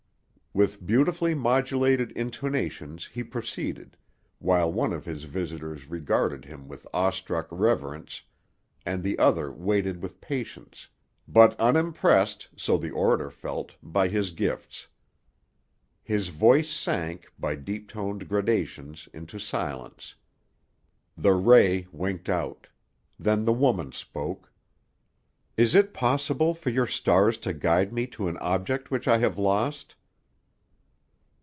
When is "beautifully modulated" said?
0.85-2.11